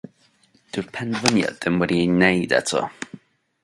[0.77, 2.87] Dyw'r penderfyniad ddim wedi'i wneud eto.